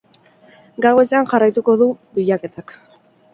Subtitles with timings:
[0.85, 2.75] Gaur goizean jarraituko du bilaketak.